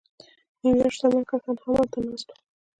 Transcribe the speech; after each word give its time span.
د 0.59 0.59
نیویارک 0.63 0.93
شتمن 0.95 1.23
کسان 1.29 1.55
هم 1.61 1.75
هلته 1.77 1.97
ناست 2.05 2.27
وو 2.29 2.35